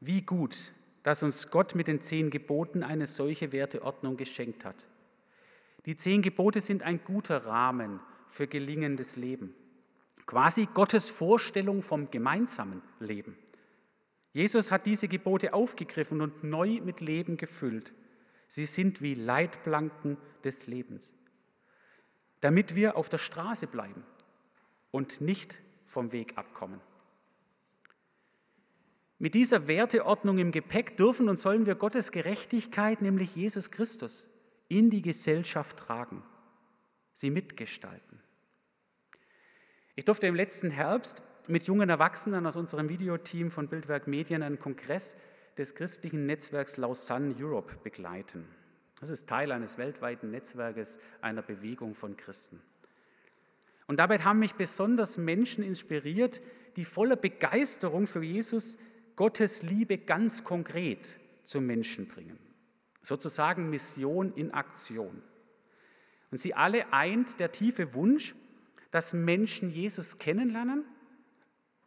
Wie 0.01 0.23
gut, 0.23 0.73
dass 1.03 1.23
uns 1.23 1.51
Gott 1.51 1.75
mit 1.75 1.89
den 1.89 2.01
zehn 2.01 2.31
Geboten 2.31 2.83
eine 2.83 3.07
solche 3.07 3.53
Werteordnung 3.53 4.17
geschenkt 4.17 4.65
hat. 4.65 4.87
Die 5.87 5.97
zehn 5.97 6.23
Gebote 6.23 6.61
sind 6.61 6.83
ein 6.83 7.03
guter 7.03 7.47
Rahmen 7.47 8.01
für 8.29 8.47
gelingendes 8.47 9.17
Leben. 9.17 9.55
Quasi 10.27 10.69
Gottes 10.73 11.09
Vorstellung 11.09 11.83
vom 11.83 12.11
gemeinsamen 12.11 12.83
Leben. 13.01 13.39
Jesus 14.33 14.71
hat 14.71 14.87
diese 14.87 15.09
Gebote 15.09 15.55
aufgegriffen 15.55 16.21
und 16.21 16.45
neu 16.45 16.81
mit 16.83 17.01
Leben 17.01 17.39
gefüllt. 17.39 17.93
Sie 18.47 18.67
sind 18.67 19.01
wie 19.01 19.15
Leitplanken 19.15 20.17
des 20.45 20.67
Lebens, 20.67 21.15
damit 22.41 22.75
wir 22.75 22.97
auf 22.97 23.09
der 23.09 23.19
Straße 23.19 23.67
bleiben 23.67 24.05
und 24.91 25.21
nicht 25.21 25.59
vom 25.87 26.13
Weg 26.13 26.37
abkommen. 26.37 26.81
Mit 29.19 29.35
dieser 29.35 29.67
Werteordnung 29.67 30.39
im 30.39 30.53
Gepäck 30.53 30.97
dürfen 30.97 31.29
und 31.29 31.39
sollen 31.39 31.67
wir 31.67 31.75
Gottes 31.75 32.13
Gerechtigkeit, 32.13 33.03
nämlich 33.03 33.35
Jesus 33.35 33.71
Christus, 33.71 34.29
in 34.69 34.91
die 34.91 35.03
Gesellschaft 35.03 35.79
tragen, 35.79 36.23
sie 37.15 37.31
mitgestalten. 37.31 38.21
Ich 39.97 40.05
durfte 40.05 40.29
im 40.29 40.37
letzten 40.37 40.71
Herbst 40.71 41.23
mit 41.49 41.65
jungen 41.65 41.89
Erwachsenen 41.89 42.47
aus 42.47 42.57
unserem 42.57 42.89
Videoteam 42.89 43.51
von 43.51 43.67
Bildwerk 43.69 44.07
Medien 44.07 44.45
einen 44.45 44.61
Kongress 44.61 45.17
des 45.57 45.75
christlichen 45.75 46.27
Netzwerks 46.27 46.77
Lausanne 46.77 47.35
Europe 47.37 47.75
begleiten. 47.83 48.47
Das 49.01 49.11
ist 49.11 49.29
Teil 49.29 49.51
eines 49.51 49.79
weltweiten 49.79 50.31
Netzwerkes 50.31 51.01
einer 51.21 51.43
Bewegung 51.43 51.95
von 51.95 52.17
Christen. 52.17 52.61
Und 53.89 53.99
dabei 53.99 54.19
haben 54.19 54.39
mich 54.39 54.55
besonders 54.55 55.17
Menschen 55.17 55.65
inspiriert, 55.65 56.41
die 56.77 56.85
voller 56.85 57.17
Begeisterung 57.17 58.07
für 58.07 58.23
Jesus 58.23 58.77
Gottes 59.19 59.65
Liebe 59.65 59.99
ganz 59.99 60.45
konkret 60.45 61.19
zum 61.43 61.67
Menschen 61.67 62.07
bringen. 62.07 62.39
Sozusagen 63.03 63.69
Mission 63.69 64.33
in 64.35 64.55
Aktion. 64.55 65.25
Und 66.31 66.39
sie 66.39 66.55
alle 66.55 66.93
eint 66.93 67.41
der 67.41 67.51
tiefe 67.51 67.95
Wunsch, 67.95 68.37
dass 68.93 69.15
Menschen 69.15 69.71
Jesus 69.71 70.19
kennenlernen 70.19 70.85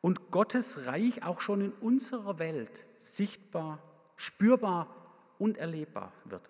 und 0.02 0.32
Gottes 0.32 0.86
Reich 0.88 1.24
auch 1.24 1.40
schon 1.40 1.62
in 1.62 1.72
unserer 1.72 2.38
Welt 2.38 2.86
sichtbar, 2.98 3.82
spürbar 4.18 4.94
und 5.40 5.58
erlebbar 5.58 6.12
wird. 6.26 6.50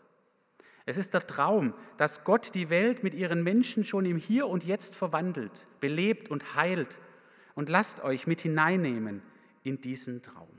Es 0.88 0.98
ist 0.98 1.14
der 1.14 1.28
Traum, 1.28 1.76
dass 1.98 2.24
Gott 2.24 2.56
die 2.56 2.72
Welt 2.72 3.04
mit 3.04 3.14
ihren 3.14 3.44
Menschen 3.44 3.86
schon 3.86 4.06
im 4.06 4.18
Hier 4.18 4.48
und 4.48 4.64
Jetzt 4.64 4.96
verwandelt, 4.96 5.68
belebt 5.80 6.32
und 6.32 6.56
heilt. 6.56 7.00
Und 7.54 7.70
lasst 7.70 8.04
euch 8.04 8.26
mit 8.26 8.42
hineinnehmen 8.42 9.22
in 9.62 9.80
diesen 9.80 10.24
Traum. 10.24 10.51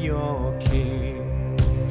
your 0.00 0.58
kingdom 0.60 1.88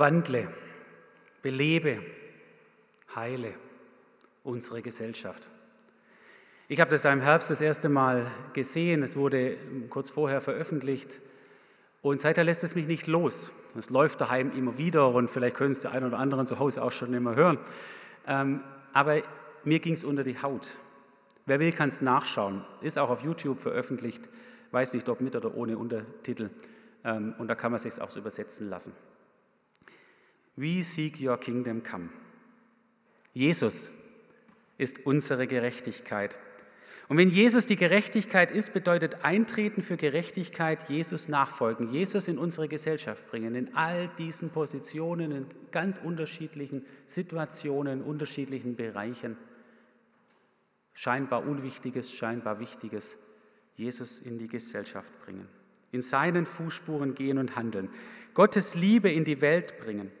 Verwandle, 0.00 0.48
belebe, 1.42 1.98
heile 3.14 3.52
unsere 4.44 4.80
Gesellschaft. 4.80 5.50
Ich 6.68 6.80
habe 6.80 6.90
das 6.90 7.04
im 7.04 7.20
Herbst 7.20 7.50
das 7.50 7.60
erste 7.60 7.90
Mal 7.90 8.26
gesehen, 8.54 9.02
es 9.02 9.14
wurde 9.14 9.58
kurz 9.90 10.08
vorher 10.08 10.40
veröffentlicht 10.40 11.20
und 12.00 12.18
seither 12.18 12.44
lässt 12.44 12.64
es 12.64 12.74
mich 12.74 12.86
nicht 12.86 13.08
los. 13.08 13.52
Es 13.76 13.90
läuft 13.90 14.22
daheim 14.22 14.56
immer 14.56 14.78
wieder 14.78 15.08
und 15.08 15.28
vielleicht 15.28 15.56
können 15.56 15.72
es 15.72 15.80
die 15.80 15.88
einen 15.88 16.06
oder 16.06 16.18
anderen 16.18 16.46
zu 16.46 16.58
Hause 16.58 16.82
auch 16.82 16.92
schon 16.92 17.12
immer 17.12 17.34
hören. 17.34 17.58
Ähm, 18.26 18.60
aber 18.94 19.20
mir 19.64 19.80
ging 19.80 19.92
es 19.92 20.02
unter 20.02 20.24
die 20.24 20.40
Haut. 20.40 20.78
Wer 21.44 21.60
will, 21.60 21.72
kann 21.72 21.90
es 21.90 22.00
nachschauen. 22.00 22.64
Ist 22.80 22.98
auch 22.98 23.10
auf 23.10 23.20
YouTube 23.20 23.60
veröffentlicht. 23.60 24.30
Weiß 24.70 24.94
nicht, 24.94 25.06
ob 25.10 25.20
mit 25.20 25.36
oder 25.36 25.54
ohne 25.54 25.76
Untertitel. 25.76 26.48
Ähm, 27.04 27.34
und 27.36 27.48
da 27.48 27.54
kann 27.54 27.70
man 27.70 27.78
sich 27.78 28.00
auch 28.00 28.08
so 28.08 28.18
übersetzen 28.18 28.70
lassen. 28.70 28.94
We 30.60 30.84
seek 30.84 31.18
your 31.18 31.38
kingdom 31.38 31.82
come. 31.82 32.10
Jesus 33.32 33.92
ist 34.76 35.06
unsere 35.06 35.46
Gerechtigkeit. 35.46 36.36
Und 37.08 37.16
wenn 37.16 37.30
Jesus 37.30 37.64
die 37.64 37.76
Gerechtigkeit 37.76 38.50
ist, 38.50 38.74
bedeutet 38.74 39.24
Eintreten 39.24 39.80
für 39.80 39.96
Gerechtigkeit, 39.96 40.90
Jesus 40.90 41.28
nachfolgen, 41.28 41.88
Jesus 41.88 42.28
in 42.28 42.36
unsere 42.36 42.68
Gesellschaft 42.68 43.26
bringen, 43.30 43.54
in 43.54 43.74
all 43.74 44.08
diesen 44.18 44.50
Positionen, 44.50 45.32
in 45.32 45.46
ganz 45.70 45.96
unterschiedlichen 45.96 46.84
Situationen, 47.06 48.00
in 48.00 48.04
unterschiedlichen 48.04 48.76
Bereichen. 48.76 49.38
Scheinbar 50.92 51.46
Unwichtiges, 51.46 52.12
scheinbar 52.12 52.60
Wichtiges, 52.60 53.16
Jesus 53.76 54.18
in 54.20 54.36
die 54.36 54.48
Gesellschaft 54.48 55.10
bringen, 55.24 55.48
in 55.90 56.02
seinen 56.02 56.44
Fußspuren 56.44 57.14
gehen 57.14 57.38
und 57.38 57.56
handeln, 57.56 57.88
Gottes 58.34 58.74
Liebe 58.74 59.10
in 59.10 59.24
die 59.24 59.40
Welt 59.40 59.78
bringen 59.80 60.12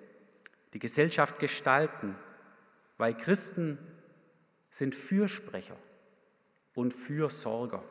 die 0.72 0.78
Gesellschaft 0.78 1.38
gestalten, 1.38 2.16
weil 2.98 3.16
Christen 3.16 3.78
sind 4.70 4.94
Fürsprecher 4.94 5.76
und 6.74 6.92
Fürsorger. 6.92 7.82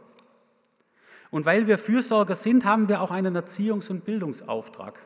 Und 1.31 1.45
weil 1.45 1.67
wir 1.67 1.77
Fürsorger 1.77 2.35
sind, 2.35 2.65
haben 2.65 2.87
wir 2.87 3.01
auch 3.01 3.11
einen 3.11 3.35
Erziehungs- 3.35 3.89
und 3.89 4.05
Bildungsauftrag. 4.05 4.99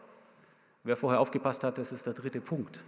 Wer 0.83 0.95
vorher 0.95 1.19
aufgepasst 1.19 1.63
hat, 1.63 1.77
das 1.77 1.91
ist 1.91 2.05
der 2.05 2.13
dritte 2.13 2.41
Punkt. 2.41 2.83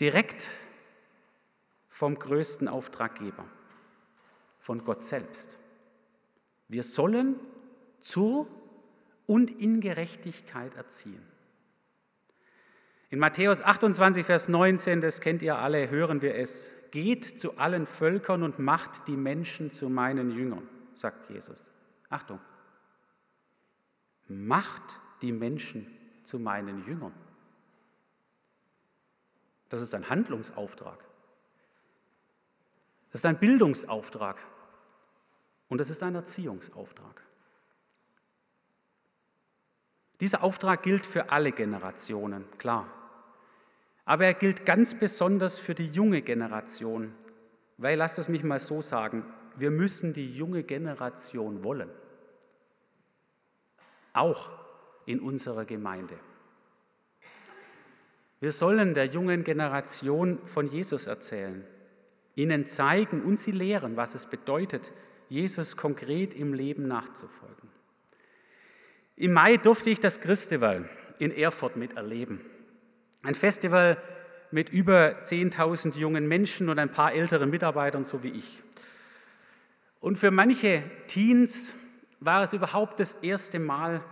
Direkt 0.00 0.48
vom 1.88 2.18
größten 2.18 2.68
Auftraggeber, 2.68 3.44
von 4.58 4.84
Gott 4.84 5.04
selbst. 5.04 5.58
Wir 6.68 6.82
sollen 6.82 7.36
zur 8.00 8.46
und 9.26 9.50
in 9.50 9.80
Gerechtigkeit 9.80 10.74
erziehen. 10.74 11.29
In 13.10 13.18
Matthäus 13.18 13.60
28, 13.60 14.24
Vers 14.24 14.48
19, 14.48 15.00
das 15.00 15.20
kennt 15.20 15.42
ihr 15.42 15.58
alle, 15.58 15.90
hören 15.90 16.22
wir 16.22 16.36
es. 16.36 16.72
Geht 16.92 17.40
zu 17.40 17.58
allen 17.58 17.86
Völkern 17.86 18.44
und 18.44 18.60
macht 18.60 19.08
die 19.08 19.16
Menschen 19.16 19.72
zu 19.72 19.88
meinen 19.88 20.30
Jüngern, 20.30 20.68
sagt 20.94 21.28
Jesus. 21.28 21.70
Achtung. 22.08 22.40
Macht 24.28 25.00
die 25.22 25.32
Menschen 25.32 25.86
zu 26.22 26.38
meinen 26.38 26.86
Jüngern. 26.86 27.12
Das 29.68 29.82
ist 29.82 29.92
ein 29.92 30.08
Handlungsauftrag. 30.08 31.04
Das 33.10 33.22
ist 33.22 33.26
ein 33.26 33.38
Bildungsauftrag. 33.38 34.38
Und 35.68 35.78
das 35.78 35.90
ist 35.90 36.02
ein 36.04 36.14
Erziehungsauftrag. 36.14 37.22
Dieser 40.20 40.44
Auftrag 40.44 40.82
gilt 40.82 41.06
für 41.06 41.30
alle 41.30 41.50
Generationen, 41.50 42.44
klar. 42.58 42.99
Aber 44.10 44.24
er 44.24 44.34
gilt 44.34 44.66
ganz 44.66 44.94
besonders 44.94 45.60
für 45.60 45.72
die 45.72 45.86
junge 45.86 46.20
Generation, 46.20 47.14
weil, 47.78 47.96
lasst 47.96 48.18
es 48.18 48.28
mich 48.28 48.42
mal 48.42 48.58
so 48.58 48.82
sagen, 48.82 49.24
wir 49.56 49.70
müssen 49.70 50.12
die 50.12 50.34
junge 50.34 50.64
Generation 50.64 51.62
wollen. 51.62 51.88
Auch 54.12 54.50
in 55.06 55.20
unserer 55.20 55.64
Gemeinde. 55.64 56.18
Wir 58.40 58.50
sollen 58.50 58.94
der 58.94 59.06
jungen 59.06 59.44
Generation 59.44 60.40
von 60.44 60.66
Jesus 60.66 61.06
erzählen, 61.06 61.64
ihnen 62.34 62.66
zeigen 62.66 63.22
und 63.22 63.38
sie 63.38 63.52
lehren, 63.52 63.96
was 63.96 64.16
es 64.16 64.26
bedeutet, 64.26 64.92
Jesus 65.28 65.76
konkret 65.76 66.34
im 66.34 66.52
Leben 66.52 66.88
nachzufolgen. 66.88 67.70
Im 69.14 69.34
Mai 69.34 69.56
durfte 69.56 69.90
ich 69.90 70.00
das 70.00 70.20
Christival 70.20 70.90
in 71.20 71.30
Erfurt 71.30 71.76
miterleben. 71.76 72.40
Ein 73.22 73.34
Festival 73.34 73.98
mit 74.50 74.70
über 74.70 75.22
10.000 75.22 75.98
jungen 75.98 76.26
Menschen 76.26 76.68
und 76.68 76.78
ein 76.78 76.90
paar 76.90 77.12
älteren 77.12 77.50
Mitarbeitern, 77.50 78.04
so 78.04 78.22
wie 78.22 78.30
ich. 78.30 78.62
Und 80.00 80.18
für 80.18 80.30
manche 80.30 80.82
Teens 81.06 81.74
war 82.20 82.42
es 82.42 82.52
überhaupt 82.52 83.00
das 83.00 83.12
erste 83.22 83.58
Mal, 83.58 84.02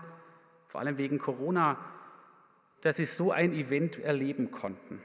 vor 0.66 0.80
allem 0.80 0.98
wegen 0.98 1.18
Corona, 1.18 1.78
dass 2.82 2.96
sie 2.96 3.06
so 3.06 3.32
ein 3.32 3.52
Event 3.52 3.98
erleben 3.98 4.50
konnten. 4.50 5.00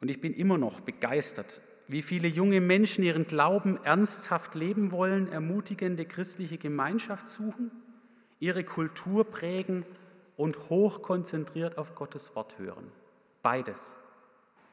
Und 0.00 0.10
ich 0.10 0.20
bin 0.20 0.34
immer 0.34 0.58
noch 0.58 0.80
begeistert, 0.80 1.60
wie 1.86 2.02
viele 2.02 2.28
junge 2.28 2.60
Menschen 2.60 3.04
ihren 3.04 3.26
Glauben 3.26 3.82
ernsthaft 3.84 4.54
leben 4.54 4.90
wollen, 4.90 5.30
ermutigende 5.30 6.06
christliche 6.06 6.58
Gemeinschaft 6.58 7.28
suchen, 7.28 7.70
ihre 8.40 8.64
Kultur 8.64 9.30
prägen 9.30 9.84
und 10.36 10.68
hochkonzentriert 10.68 11.78
auf 11.78 11.94
Gottes 11.94 12.34
Wort 12.34 12.58
hören. 12.58 12.90
Beides. 13.42 13.94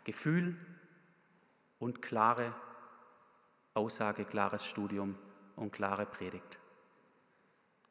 Gefühl 0.03 0.55
und 1.79 2.01
klare 2.01 2.53
aussageklares 3.73 4.65
Studium 4.65 5.15
und 5.55 5.71
klare 5.71 6.05
Predigt. 6.05 6.59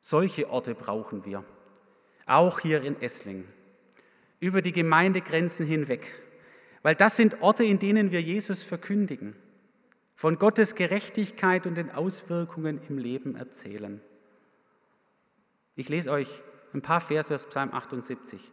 Solche 0.01 0.51
Orte 0.51 0.75
brauchen 0.75 1.25
wir, 1.25 1.45
auch 2.27 2.61
hier 2.61 2.83
in 2.83 3.01
Esslingen, 3.01 3.47
über 4.41 4.63
die 4.63 4.73
Gemeindegrenzen 4.73 5.67
hinweg, 5.67 6.21
weil 6.83 6.95
das 6.95 7.17
sind 7.17 7.43
Orte, 7.43 7.65
in 7.65 7.79
denen 7.79 8.11
wir 8.11 8.23
Jesus 8.23 8.63
verkündigen, 8.63 9.37
von 10.15 10.39
Gottes 10.39 10.75
Gerechtigkeit 10.75 11.67
und 11.67 11.77
den 11.77 11.91
Auswirkungen 11.91 12.81
im 12.89 12.99
Leben 12.99 13.37
erzählen. 13.37 14.01
Ich 15.77 15.89
lese 15.89 16.11
euch 16.11 16.43
ein 16.73 16.83
paar 16.83 17.01
Verse 17.01 17.35
aus 17.35 17.47
Psalm 17.47 17.73
78. 17.73 18.53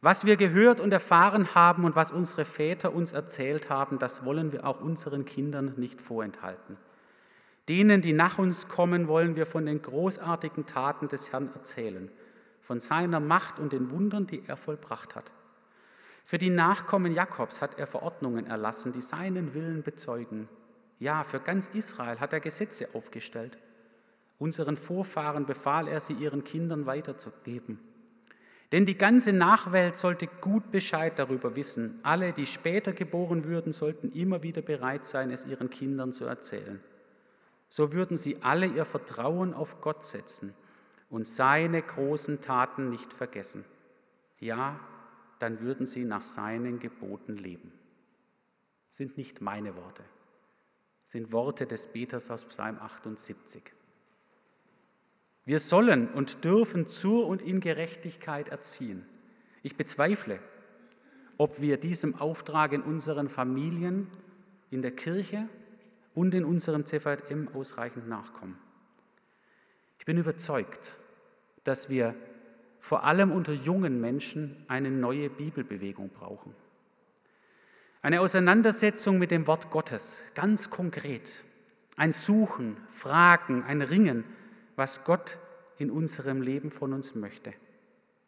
Was 0.00 0.24
wir 0.24 0.36
gehört 0.36 0.78
und 0.78 0.92
erfahren 0.92 1.54
haben 1.54 1.84
und 1.84 1.96
was 1.96 2.12
unsere 2.12 2.44
Väter 2.44 2.94
uns 2.94 3.12
erzählt 3.12 3.68
haben, 3.68 3.98
das 3.98 4.24
wollen 4.24 4.52
wir 4.52 4.64
auch 4.64 4.80
unseren 4.80 5.24
Kindern 5.24 5.74
nicht 5.76 6.00
vorenthalten. 6.00 6.76
Denen, 7.68 8.00
die 8.00 8.12
nach 8.12 8.38
uns 8.38 8.68
kommen, 8.68 9.08
wollen 9.08 9.36
wir 9.36 9.44
von 9.44 9.66
den 9.66 9.82
großartigen 9.82 10.66
Taten 10.66 11.08
des 11.08 11.32
Herrn 11.32 11.50
erzählen, 11.52 12.10
von 12.60 12.80
seiner 12.80 13.20
Macht 13.20 13.58
und 13.58 13.72
den 13.72 13.90
Wundern, 13.90 14.26
die 14.26 14.42
er 14.46 14.56
vollbracht 14.56 15.16
hat. 15.16 15.32
Für 16.24 16.38
die 16.38 16.50
Nachkommen 16.50 17.12
Jakobs 17.12 17.60
hat 17.60 17.78
er 17.78 17.86
Verordnungen 17.86 18.46
erlassen, 18.46 18.92
die 18.92 19.00
seinen 19.00 19.54
Willen 19.54 19.82
bezeugen. 19.82 20.48
Ja, 20.98 21.24
für 21.24 21.40
ganz 21.40 21.68
Israel 21.68 22.20
hat 22.20 22.32
er 22.32 22.40
Gesetze 22.40 22.88
aufgestellt. 22.92 23.58
Unseren 24.38 24.76
Vorfahren 24.76 25.46
befahl 25.46 25.88
er, 25.88 26.00
sie 26.00 26.14
ihren 26.14 26.44
Kindern 26.44 26.86
weiterzugeben. 26.86 27.80
Denn 28.70 28.84
die 28.84 28.98
ganze 28.98 29.32
Nachwelt 29.32 29.96
sollte 29.96 30.26
gut 30.26 30.70
Bescheid 30.70 31.18
darüber 31.18 31.56
wissen. 31.56 31.98
Alle, 32.02 32.32
die 32.32 32.46
später 32.46 32.92
geboren 32.92 33.44
würden, 33.44 33.72
sollten 33.72 34.12
immer 34.12 34.42
wieder 34.42 34.60
bereit 34.60 35.06
sein, 35.06 35.30
es 35.30 35.46
ihren 35.46 35.70
Kindern 35.70 36.12
zu 36.12 36.26
erzählen. 36.26 36.80
So 37.68 37.92
würden 37.92 38.16
sie 38.16 38.42
alle 38.42 38.66
ihr 38.66 38.84
Vertrauen 38.84 39.54
auf 39.54 39.80
Gott 39.80 40.04
setzen 40.04 40.54
und 41.10 41.26
seine 41.26 41.82
großen 41.82 42.40
Taten 42.40 42.90
nicht 42.90 43.12
vergessen. 43.12 43.64
Ja, 44.38 44.78
dann 45.38 45.60
würden 45.60 45.86
sie 45.86 46.04
nach 46.04 46.22
seinen 46.22 46.78
Geboten 46.78 47.36
leben. 47.36 47.72
Sind 48.90 49.16
nicht 49.16 49.40
meine 49.40 49.76
Worte, 49.76 50.02
sind 51.04 51.32
Worte 51.32 51.66
des 51.66 51.86
Beters 51.88 52.30
aus 52.30 52.44
Psalm 52.46 52.78
78. 52.78 53.62
Wir 55.48 55.60
sollen 55.60 56.08
und 56.08 56.44
dürfen 56.44 56.86
zur 56.86 57.26
und 57.26 57.40
in 57.40 57.60
Gerechtigkeit 57.60 58.50
erziehen. 58.50 59.06
Ich 59.62 59.78
bezweifle, 59.78 60.40
ob 61.38 61.62
wir 61.62 61.78
diesem 61.78 62.16
Auftrag 62.16 62.74
in 62.74 62.82
unseren 62.82 63.30
Familien, 63.30 64.08
in 64.70 64.82
der 64.82 64.90
Kirche 64.90 65.48
und 66.14 66.34
in 66.34 66.44
unserem 66.44 66.84
CVM 66.84 67.48
ausreichend 67.54 68.06
nachkommen. 68.10 68.58
Ich 69.98 70.04
bin 70.04 70.18
überzeugt, 70.18 70.98
dass 71.64 71.88
wir 71.88 72.14
vor 72.78 73.04
allem 73.04 73.32
unter 73.32 73.54
jungen 73.54 74.02
Menschen 74.02 74.54
eine 74.68 74.90
neue 74.90 75.30
Bibelbewegung 75.30 76.10
brauchen. 76.10 76.54
Eine 78.02 78.20
Auseinandersetzung 78.20 79.18
mit 79.18 79.30
dem 79.30 79.46
Wort 79.46 79.70
Gottes, 79.70 80.22
ganz 80.34 80.68
konkret. 80.68 81.42
Ein 81.96 82.12
Suchen, 82.12 82.76
Fragen, 82.90 83.62
ein 83.62 83.80
Ringen 83.80 84.24
was 84.78 85.04
Gott 85.04 85.38
in 85.78 85.90
unserem 85.90 86.40
Leben 86.40 86.70
von 86.70 86.92
uns 86.92 87.16
möchte. 87.16 87.52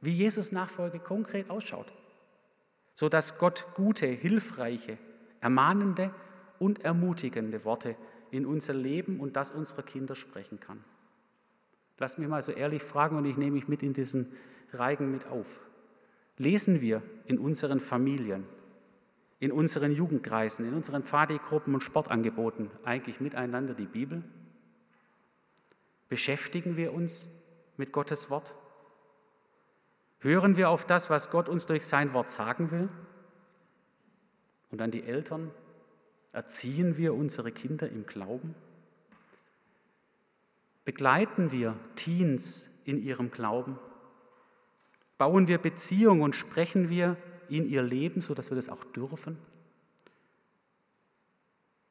Wie 0.01 0.11
Jesus 0.11 0.51
Nachfolge 0.51 0.99
konkret 0.99 1.49
ausschaut. 1.49 1.87
So 2.93 3.09
dass 3.09 3.39
Gott 3.39 3.67
gute, 3.75 4.07
hilfreiche, 4.07 4.99
ermahnende 5.41 6.13
und 6.59 6.85
ermutigende 6.85 7.65
Worte 7.65 7.95
in 8.33 8.47
unser 8.47 8.75
Leben 8.75 9.21
und 9.21 9.37
das 9.37 9.53
unserer 9.53 9.83
Kinder 9.83 10.17
sprechen 10.17 10.59
kann. 10.59 10.83
Lass 11.99 12.19
mich 12.19 12.29
mal 12.29 12.43
so 12.43 12.51
ehrlich 12.51 12.83
fragen 12.83 13.17
und 13.17 13.27
ich 13.27 13.37
nehme 13.37 13.53
mich 13.53 13.69
mit 13.69 13.85
in 13.85 13.93
diesen 13.93 14.33
Reigen 14.73 15.13
mit 15.13 15.27
auf. 15.29 15.65
Lesen 16.37 16.81
wir 16.81 17.01
in 17.27 17.39
unseren 17.39 17.79
Familien, 17.79 18.45
in 19.39 19.53
unseren 19.53 19.93
Jugendkreisen, 19.93 20.67
in 20.67 20.75
unseren 20.75 21.05
Pfadigruppen 21.05 21.75
und 21.75 21.83
Sportangeboten 21.83 22.71
eigentlich 22.85 23.21
miteinander 23.21 23.75
die 23.75 23.87
Bibel? 23.87 24.25
Beschäftigen 26.11 26.77
wir 26.77 26.93
uns 26.93 27.27
mit 27.77 27.93
Gottes 27.93 28.29
Wort? 28.29 28.55
Hören 30.19 30.57
wir 30.57 30.69
auf 30.69 30.85
das, 30.85 31.09
was 31.09 31.31
Gott 31.31 31.49
uns 31.49 31.65
durch 31.67 31.87
sein 31.87 32.13
Wort 32.13 32.29
sagen 32.29 32.71
will? 32.73 32.89
Und 34.71 34.83
an 34.83 34.91
die 34.91 35.05
Eltern, 35.05 35.51
erziehen 36.33 36.97
wir 36.97 37.15
unsere 37.15 37.53
Kinder 37.53 37.89
im 37.89 38.07
Glauben? 38.07 38.57
Begleiten 40.85 41.53
wir 41.53 41.77
Teens 41.95 42.69
in 42.85 43.01
ihrem 43.01 43.31
Glauben? 43.31 43.79
Bauen 45.17 45.47
wir 45.47 45.59
Beziehungen 45.59 46.23
und 46.23 46.35
sprechen 46.35 46.89
wir 46.89 47.17
in 47.49 47.69
ihr 47.69 47.83
Leben, 47.83 48.21
sodass 48.21 48.51
wir 48.51 48.57
das 48.57 48.69
auch 48.69 48.83
dürfen? 48.83 49.39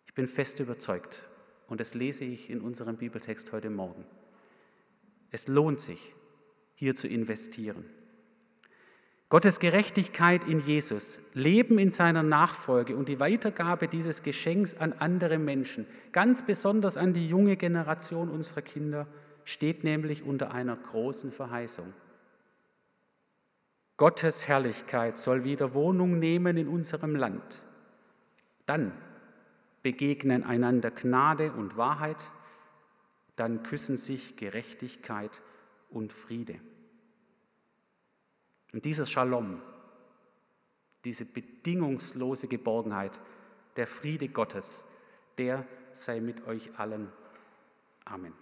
Ich 0.08 0.14
bin 0.14 0.28
fest 0.28 0.60
überzeugt, 0.60 1.29
und 1.70 1.80
das 1.80 1.94
lese 1.94 2.26
ich 2.26 2.50
in 2.50 2.62
unserem 2.62 2.98
Bibeltext 2.98 3.52
heute 3.52 3.70
Morgen. 3.70 4.04
Es 5.32 5.48
lohnt 5.48 5.80
sich, 5.80 6.16
hier 6.74 6.96
zu 6.96 7.08
investieren. 7.08 7.86
Gottes 9.30 9.60
Gerechtigkeit 9.60 10.44
in 10.46 10.60
Jesus, 10.60 11.22
Leben 11.36 11.78
in 11.78 11.92
seiner 11.92 12.24
Nachfolge 12.24 12.96
und 12.96 13.08
die 13.08 13.20
Weitergabe 13.20 13.88
dieses 13.88 14.24
Geschenks 14.24 14.76
an 14.76 14.94
andere 14.94 15.38
Menschen, 15.38 15.86
ganz 16.12 16.44
besonders 16.44 16.98
an 16.98 17.14
die 17.14 17.30
junge 17.30 17.56
Generation 17.56 18.30
unserer 18.30 18.64
Kinder, 18.64 19.06
steht 19.44 19.84
nämlich 19.84 20.24
unter 20.24 20.52
einer 20.52 20.76
großen 20.76 21.32
Verheißung. 21.32 21.94
Gottes 23.98 24.48
Herrlichkeit 24.48 25.20
soll 25.20 25.44
wieder 25.44 25.76
Wohnung 25.76 26.18
nehmen 26.18 26.58
in 26.58 26.68
unserem 26.68 27.16
Land. 27.16 27.62
Dann 28.66 28.94
begegnen 29.82 30.44
einander 30.44 30.92
Gnade 30.92 31.52
und 31.54 31.78
Wahrheit, 31.78 32.30
dann 33.36 33.64
küssen 33.64 33.96
sich 33.96 34.36
Gerechtigkeit 34.36 35.42
und 35.90 36.12
Friede. 36.12 36.60
Und 38.74 38.86
dieser 38.86 39.06
Shalom, 39.06 39.62
diese 41.06 41.26
bedingungslose 41.26 42.48
Geborgenheit, 42.48 43.20
der 43.78 43.88
Friede 43.88 44.28
Gottes, 44.28 44.86
der 45.38 45.66
sei 45.94 46.20
mit 46.20 46.46
euch 46.46 46.78
allen. 46.78 47.12
Amen. 48.06 48.34